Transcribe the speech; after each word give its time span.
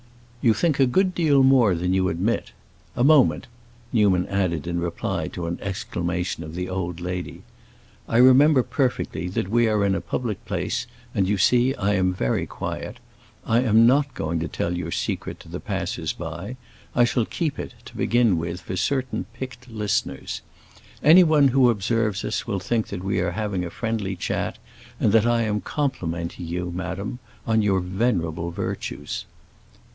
"You 0.41 0.55
think 0.55 0.79
a 0.79 0.87
good 0.87 1.13
deal 1.13 1.43
more 1.43 1.75
than 1.75 1.93
you 1.93 2.09
admit. 2.09 2.51
A 2.95 3.03
moment," 3.03 3.45
Newman 3.93 4.25
added 4.29 4.65
in 4.65 4.79
reply 4.79 5.27
to 5.27 5.45
an 5.45 5.59
exclamation 5.61 6.43
of 6.43 6.55
the 6.55 6.67
old 6.67 6.99
lady. 6.99 7.43
"I 8.09 8.17
remember 8.17 8.63
perfectly 8.63 9.27
that 9.27 9.47
we 9.51 9.67
are 9.67 9.85
in 9.85 9.93
a 9.93 10.01
public 10.01 10.43
place, 10.45 10.87
and 11.13 11.27
you 11.29 11.37
see 11.37 11.75
I 11.75 11.93
am 11.93 12.15
very 12.15 12.47
quiet. 12.47 12.97
I 13.45 13.59
am 13.61 13.85
not 13.85 14.15
going 14.15 14.39
to 14.39 14.47
tell 14.47 14.75
your 14.75 14.89
secret 14.89 15.39
to 15.41 15.47
the 15.49 15.59
passers 15.59 16.13
by; 16.13 16.57
I 16.95 17.03
shall 17.03 17.25
keep 17.25 17.59
it, 17.59 17.75
to 17.85 17.95
begin 17.95 18.39
with, 18.39 18.61
for 18.61 18.75
certain 18.75 19.27
picked 19.35 19.69
listeners. 19.69 20.41
Anyone 21.03 21.49
who 21.49 21.69
observes 21.69 22.25
us 22.25 22.47
will 22.47 22.59
think 22.59 22.87
that 22.87 23.03
we 23.03 23.19
are 23.19 23.29
having 23.33 23.63
a 23.63 23.69
friendly 23.69 24.15
chat, 24.15 24.57
and 24.99 25.11
that 25.11 25.27
I 25.27 25.43
am 25.43 25.61
complimenting 25.61 26.47
you, 26.47 26.71
madam, 26.73 27.19
on 27.45 27.61
your 27.61 27.81
venerable 27.81 28.49
virtues." 28.49 29.25